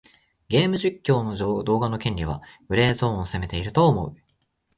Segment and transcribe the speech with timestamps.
[0.49, 4.15] ゲーム実況動画の権利はグレーゾーンを攻めていると思う。